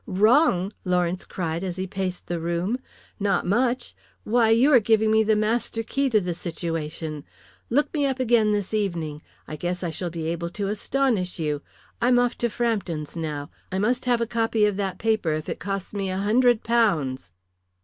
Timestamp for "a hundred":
16.09-16.63